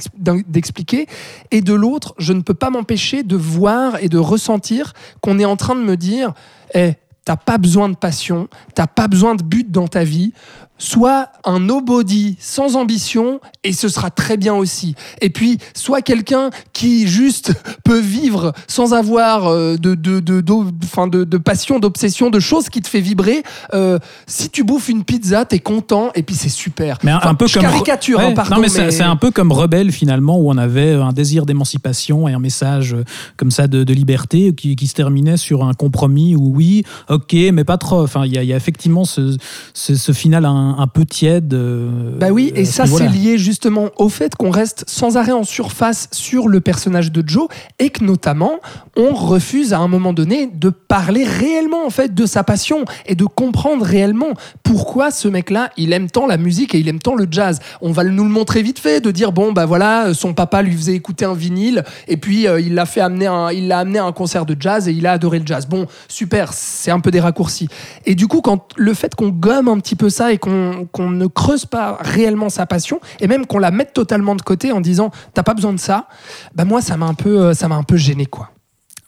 [0.48, 1.06] d'expliquer,
[1.52, 5.46] et de l'autre, je ne peux pas m'empêcher de voir et de ressentir qu'on est
[5.46, 6.34] en train de me dire
[6.74, 6.94] Eh,
[7.26, 10.32] t'as pas besoin de passion, t'as pas besoin de but dans ta vie.
[10.78, 14.96] Sois un nobody sans ambition et ce sera très bien aussi.
[15.22, 21.24] Et puis, sois quelqu'un qui juste peut vivre sans avoir euh, de, de, de, de,
[21.24, 23.44] de passion, d'obsession, de choses qui te fait vibrer.
[23.74, 27.00] Euh, si tu bouffes une pizza, t'es content et puis c'est super.
[27.04, 28.92] Mais un, Enfin, un peu je comme caricature, hein, Ouais, pardon, non, mais, c'est- mais-
[28.92, 32.94] c'est un peu comme Rebelle finalement, où on avait un désir d'émancipation et un message
[32.94, 33.04] euh,
[33.38, 37.64] comme ça de, liberté qui, qui se terminait sur un compromis où oui, ok, mais
[37.64, 38.02] pas trop.
[38.04, 39.36] Enfin, il y, a- il y a effectivement ce,
[39.74, 41.54] ce, ce final un, un peu tiède.
[41.54, 45.44] euh, Bah oui, et ça c'est lié justement au fait qu'on reste sans arrêt en
[45.44, 47.48] surface sur le personnage de Joe
[47.80, 48.54] et que notamment
[48.96, 53.16] on refuse à un moment donné de parler réellement en fait de sa passion et
[53.16, 57.16] de comprendre réellement pourquoi ce mec-là il aime tant la musique et il aime tant
[57.16, 57.60] le jazz.
[57.82, 60.76] On va nous le montrer vite fait de dire bon bah voilà son papa lui
[60.76, 64.00] faisait écouter un vinyle et puis euh, il l'a fait amener un, il l'a amené
[64.00, 65.68] à un concert de jazz et il a adoré le jazz.
[65.68, 67.68] Bon super, c'est un peu des raccourcis.
[68.06, 70.57] Et du coup quand le fait qu'on gomme un petit peu ça et qu'on
[70.92, 74.72] qu'on ne creuse pas réellement sa passion et même qu'on la mette totalement de côté
[74.72, 76.08] en disant t'as pas besoin de ça,
[76.56, 78.50] bah moi ça m'a un peu euh, ça m'a un peu gêné quoi.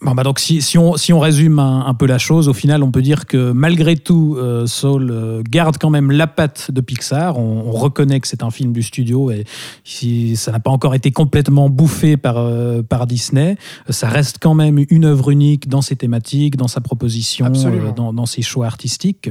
[0.02, 2.54] Bon, bah donc si, si, on, si on résume un, un peu la chose, au
[2.54, 6.72] final, on peut dire que malgré tout, euh, Saul euh, garde quand même la patte
[6.72, 7.38] de Pixar.
[7.38, 9.44] On, on reconnaît que c'est un film du studio et
[9.84, 13.58] si ça n'a pas encore été complètement bouffé par, euh, par Disney,
[13.90, 18.14] ça reste quand même une œuvre unique dans ses thématiques, dans sa proposition, euh, dans,
[18.14, 19.30] dans ses choix artistiques.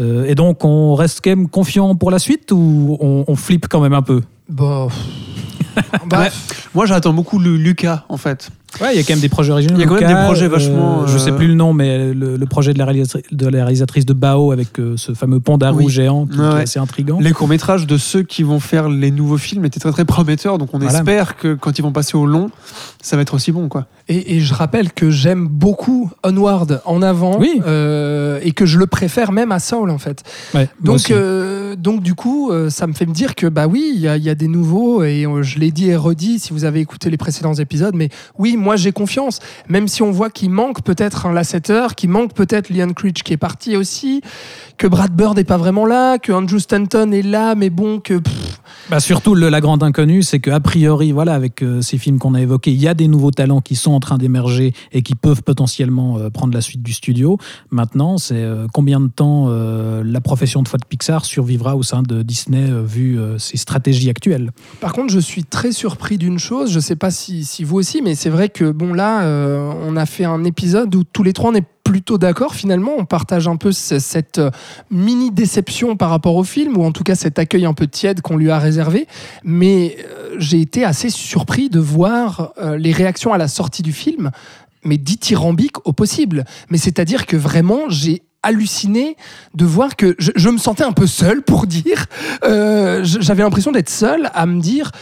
[0.00, 3.68] Euh, et donc, on reste quand même confiant pour la suite ou on, on flippe
[3.68, 4.22] quand même un peu?
[4.48, 4.88] Bon.
[6.12, 6.30] Ouais.
[6.74, 8.50] Moi, j'attends beaucoup le Lucas, en fait.
[8.80, 9.74] Ouais, il y a quand même des projets originaux.
[9.76, 11.72] Il y a quand même des projets vachement, euh, je sais euh, plus le nom,
[11.72, 15.12] mais le, le projet de la, réalisatrice, de la réalisatrice de Bao avec euh, ce
[15.12, 15.82] fameux panda Oui.
[15.84, 16.60] rouge géant qui, qui Ouais.
[16.60, 17.18] est assez intrigant.
[17.20, 20.72] Les courts-métrages de ceux qui vont faire les nouveaux films étaient très très prometteurs, donc
[20.72, 20.98] on Voilà.
[20.98, 22.50] espère que quand ils vont passer au long,
[23.02, 23.86] ça va être aussi bon, quoi.
[24.08, 27.60] Et, et je rappelle que j'aime beaucoup Onward en avant Oui.
[27.66, 30.22] euh, et que je le préfère même à Soul en fait.
[30.54, 33.92] Ouais, Donc, euh, donc du coup, euh, ça me fait me dire que bah oui,
[33.94, 36.64] il y, y a des nouveaux et euh, je l'ai dit et redit si vous
[36.64, 39.40] avez écouté les précédents épisodes, mais oui, moi j'ai confiance.
[39.68, 43.32] Même si on voit qu'il manque peut-être un Lasseter, qu'il manque peut-être Leon Critch qui
[43.32, 44.20] est parti aussi,
[44.76, 48.14] que Brad Bird n'est pas vraiment là, que Andrew Stanton est là, mais bon, que.
[48.18, 52.18] pff, Bah surtout, le- la grande inconnue, c'est qu'a priori, voilà, avec euh, ces films
[52.18, 55.02] qu'on a évoqués, il y a des nouveaux talents qui sont en train d'émerger et
[55.02, 57.36] qui peuvent potentiellement euh, prendre la suite du studio.
[57.70, 62.02] Maintenant, c'est euh, combien de temps la profession de foi de Pixar survivra au sein
[62.02, 64.50] de Disney vu ses stratégies actuelles?
[64.80, 68.02] Par contre, je suis très surpris d'une chose, je sais pas si, si vous aussi,
[68.02, 71.32] mais c'est vrai que bon là, euh, on a fait un épisode où tous les
[71.32, 74.50] trois on est plutôt d'accord finalement, on partage un peu ce- cette euh,
[74.90, 78.20] mini déception par rapport au film, ou en tout cas cet accueil un peu tiède
[78.20, 79.06] qu'on lui a réservé,
[79.42, 84.30] mais euh, j'ai été assez surpris de voir les réactions à la sortie du film,
[84.84, 86.44] mais dithyrambiques au possible.
[86.70, 89.16] Mais c'est-à-dire que vraiment, j'ai halluciné
[89.54, 92.06] de voir que je, me sentais un peu seul pour dire.
[92.42, 94.92] J'avais l'impression d'être seul à me dire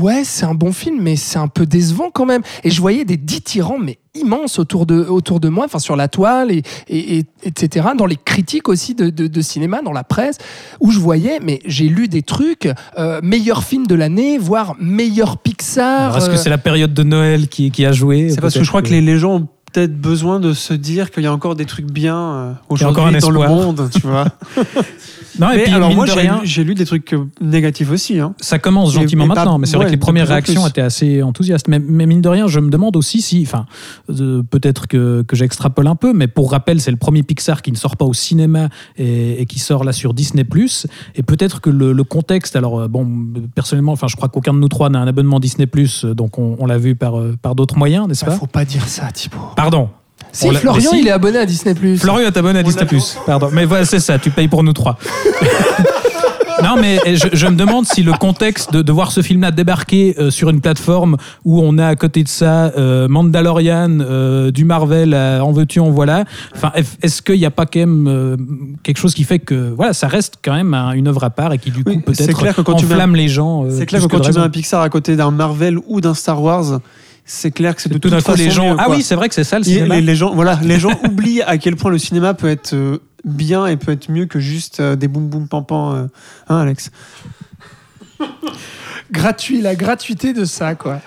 [0.00, 2.42] ouais c'est un bon film mais c'est un peu décevant quand même.
[2.64, 6.08] Et je voyais des dithyrambes mais immenses autour de, autour de moi enfin sur la
[6.08, 10.04] toile et, et, et- etc dans les critiques aussi de, de, de cinéma dans la
[10.04, 10.38] presse
[10.80, 15.36] où je voyais mais j'ai lu des trucs euh, meilleur film de l'année voire meilleur
[15.36, 18.40] Pixar Alors, Est-ce que euh, c'est la période de Noël qui, qui a joué C'est
[18.40, 21.24] parce que je crois que les, les gens ont peut-être besoin de se dire qu'il
[21.24, 24.24] y a encore des trucs bien euh, aujourd'hui dans le monde, tu vois.
[25.38, 27.90] Non, et Mais puis, alors moi, j'ai rien, lu, j'ai lu des trucs euh, négatifs
[27.90, 28.18] aussi.
[28.18, 28.34] Hein.
[28.40, 30.70] Ça commence gentiment mais pas- maintenant, mais c'est vrai que les premières réactions plus.
[30.70, 31.68] étaient assez enthousiastes.
[31.68, 33.66] Mais, mais mine de rien, je me demande aussi si, enfin,
[34.10, 37.70] euh, peut-être que, que j'extrapole un peu, mais pour rappel, c'est le premier Pixar qui
[37.70, 40.44] ne sort pas au cinéma et, et qui sort là sur Disney+.
[41.14, 43.06] Et peut-être que le, le contexte, alors euh, bon,
[43.54, 45.68] personnellement, enfin, je crois qu'aucun de nous trois n'a un abonnement Disney+,
[46.14, 48.38] donc on, on l'a vu par, par d'autres moyens, n'est-ce bah, pas?
[48.38, 49.36] faut pas dire ça Thibaut
[49.70, 49.88] Pardon.
[50.32, 51.00] si Florian si.
[51.00, 52.86] il est abonné à Disney Florian est abonné à Disney+.
[53.26, 54.98] Pardon, mais voilà, c'est ça, tu payes pour nous trois.
[56.62, 60.16] Non, mais je, je me demande si le contexte de, de voir ce film-là débarquer
[60.18, 64.64] euh, sur une plateforme où on a à côté de ça euh, Mandalorian, euh, du
[64.64, 66.24] Marvel, en veux-tu, en voilà.
[66.54, 68.36] Enfin, est-ce qu'il n'y a pas quand même euh,
[68.82, 71.52] quelque chose qui fait que voilà, ça reste quand même un- une œuvre à part
[71.52, 73.28] et qui du coup Oui, c'est clair que peut-être quand tu mets un- enflamme les
[73.28, 75.76] gens euh, C'est clair plus que quand tu mets un Pixar à côté d'un Marvel
[75.86, 76.80] ou d'un Star Wars,
[77.28, 78.70] c'est clair que c'est de tout coup les façon gens.
[78.70, 79.96] mieux, ah oui, c'est vrai que c'est ça le cinéma.
[79.96, 83.02] les, les gens, voilà, les gens oublient à quel point le cinéma peut être euh,
[83.24, 85.94] bien et peut être mieux que juste euh, des boum boum pam pam.
[85.94, 86.06] euh,
[86.48, 86.90] hein, Alex?
[89.10, 91.00] Gratuit la gratuité de ça quoi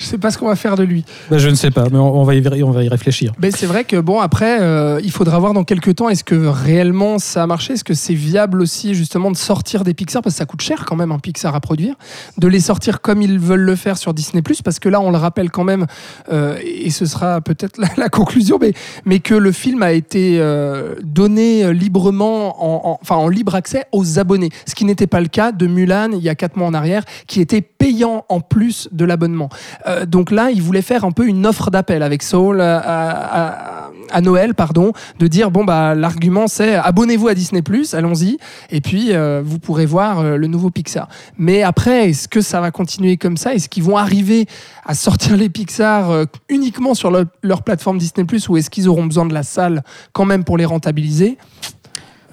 [0.00, 1.04] je sais pas ce qu'on va faire de lui.
[1.30, 3.32] Ben, je ne sais pas, mais on, on va y, on va y réfléchir.
[3.40, 6.34] Mais c'est vrai que bon après euh, il faudra voir dans quelques temps est-ce que
[6.34, 7.74] réellement ça a marché?
[7.74, 10.22] Est-ce que c'est viable aussi justement de sortir des Pixar?
[10.22, 11.94] Parce que ça coûte cher quand même un Pixar à produire.
[12.38, 15.18] De les sortir comme ils veulent le faire sur Disney parce que là on le
[15.18, 15.86] rappelle quand même
[16.32, 18.72] euh, et ce sera peut-être la, la conclusion mais
[19.04, 23.84] mais que le film a été euh, donné librement en, en- enfin en libre accès
[23.92, 24.48] aux abonnés.
[24.66, 27.04] Ce qui n'était pas le cas de Mulan il y a quatre mois en arrière
[27.26, 29.48] qui était payant en plus de l'abonnement
[29.90, 34.20] euh, donc là, il voulait faire un peu une offre d'appel avec Soul à, à-
[34.20, 38.38] Noël, pardon, de dire bon bah l'argument c'est abonnez-vous à Disney allons-y,
[38.70, 41.08] et puis euh, vous pourrez voir euh, le nouveau Pixar.
[41.38, 43.54] Mais après, est-ce que ça va continuer comme ça?
[43.54, 44.46] Est-ce qu'ils vont arriver
[44.84, 49.26] à sortir les Pixar euh, uniquement sur leur plateforme Disney ou est-ce qu'ils auront besoin
[49.26, 51.38] de la salle quand même pour les rentabiliser?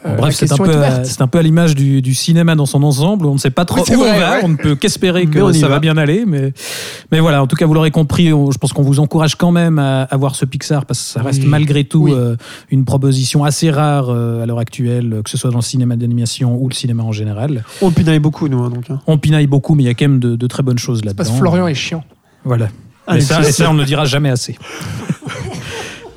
[0.08, 2.82] Euh, Bref, c'est un, peu, c'est un peu à l'image du, du cinéma dans son
[2.84, 3.26] ensemble.
[3.26, 4.32] On ne sait pas trop Oui, où vrai, on va.
[4.32, 4.42] ouais.
[4.44, 5.76] On ne peut qu'espérer que on ça va.
[5.76, 5.80] va.
[5.80, 6.24] bien aller.
[6.26, 6.54] Mais,
[7.12, 8.32] mais voilà, en tout cas, vous l'aurez compris.
[8.34, 11.06] on- je pense qu'on vous encourage quand même à, à voir ce Pixar parce que
[11.10, 11.48] ça reste Oui.
[11.50, 12.14] malgré tout Oui.
[12.16, 12.36] euh,
[12.72, 16.56] une proposition assez rare euh, à l'heure actuelle, que ce soit dans le cinéma d'animation
[16.56, 17.64] ou le cinéma en général.
[17.82, 18.64] On pinaille beaucoup, nous.
[18.64, 19.02] hein, donc, hein.
[19.08, 21.18] On pinaille beaucoup, mais il y a quand même de, de très bonnes choses là-dedans.
[21.18, 22.04] Parce que Florian est chiant.
[22.46, 22.68] Voilà.
[23.08, 24.58] Allez, et, ça, ça, on ne le dira jamais assez.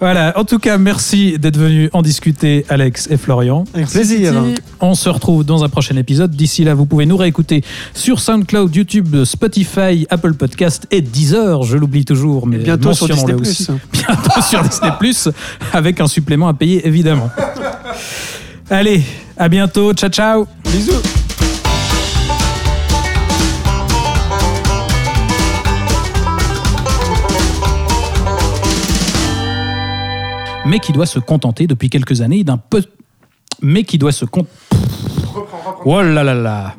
[0.00, 0.32] voilà.
[0.38, 3.64] En tout cas, merci d'être venus en discuter, Alex et Florian.
[3.74, 4.32] Avec plaisir.
[4.80, 6.30] On se retrouve dans un prochain épisode.
[6.30, 7.62] D'ici là, vous pouvez nous réécouter
[7.94, 11.62] sur SoundCloud, YouTube, Spotify, Apple Podcast et Deezer.
[11.64, 13.34] Je l'oublie toujours, mais Et bientôt sur Disney+.
[13.34, 13.66] aussi.
[13.92, 14.90] Bientôt sur Disney+,
[15.72, 17.30] avec un supplément à payer, évidemment.
[18.70, 19.02] Allez,
[19.36, 19.92] à bientôt.
[19.92, 20.46] Ciao, ciao.
[20.72, 21.19] Bisous.
[30.70, 32.84] Mais qui doit se contenter depuis quelques années d'un peu...
[33.60, 34.46] Mais qui doit se con...
[35.84, 36.76] Oh là là là.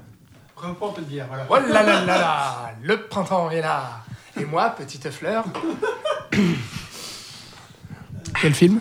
[0.56, 1.46] Reprends un peu de bière, voilà.
[1.50, 4.04] Oh là là là là, le printemps est là.
[4.40, 5.44] Et moi, petite fleur.
[8.42, 8.80] Quel film?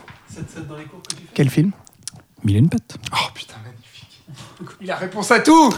[1.35, 1.73] Quel film?
[2.45, 2.97] Mille et une pattes.
[3.13, 4.23] Oh putain, magnifique.
[4.81, 5.75] Il a réponse à tout